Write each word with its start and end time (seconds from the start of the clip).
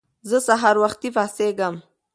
زه 0.29 0.37
سهار 0.47 0.75
وختی 0.83 1.09
پاڅیږم 1.15 1.75